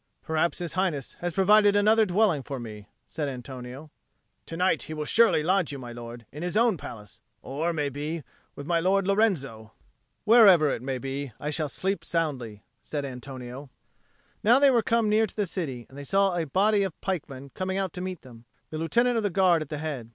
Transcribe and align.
"Perhaps 0.23 0.57
His 0.57 0.73
Highness 0.73 1.13
has 1.19 1.31
provided 1.31 1.75
another 1.75 2.07
dwelling 2.07 2.41
for 2.41 2.57
me," 2.57 2.87
said 3.05 3.29
Antonio. 3.29 3.91
"To 4.47 4.57
night 4.57 4.81
he 4.81 4.95
will 4.95 5.05
surely 5.05 5.43
lodge 5.43 5.71
you, 5.71 5.77
my 5.77 5.91
lord, 5.91 6.25
in 6.31 6.41
his 6.41 6.57
own 6.57 6.75
palace, 6.75 7.21
or, 7.43 7.71
may 7.71 7.87
be, 7.87 8.23
with 8.55 8.65
my 8.65 8.79
Lord 8.79 9.07
Lorenzo." 9.07 9.73
"Wherever 10.25 10.71
it 10.71 10.81
may 10.81 10.97
be, 10.97 11.33
I 11.39 11.51
shall 11.51 11.69
sleep 11.69 12.03
soundly," 12.03 12.63
said 12.81 13.05
Antonio. 13.05 13.69
Now 14.43 14.57
they 14.57 14.71
were 14.71 14.81
come 14.81 15.07
near 15.07 15.27
to 15.27 15.35
the 15.35 15.45
city, 15.45 15.85
and 15.87 15.95
they 15.95 16.03
saw 16.03 16.35
a 16.35 16.47
body 16.47 16.81
of 16.81 16.99
pikemen 17.01 17.51
coming 17.53 17.77
out 17.77 17.93
to 17.93 18.01
meet 18.01 18.23
them, 18.23 18.45
the 18.71 18.79
Lieutenant 18.79 19.17
of 19.17 19.21
the 19.23 19.29
Guard 19.29 19.61
at 19.61 19.69
the 19.69 19.77
head. 19.77 20.09